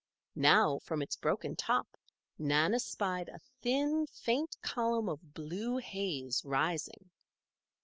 Now, 0.33 0.79
from 0.79 1.03
its 1.03 1.15
broken 1.15 1.55
top, 1.55 1.95
Nan 2.39 2.73
espied 2.73 3.29
a 3.29 3.37
thin, 3.61 4.07
faint 4.07 4.57
column 4.63 5.07
of 5.07 5.35
blue 5.35 5.77
haze 5.77 6.41
rising. 6.43 7.11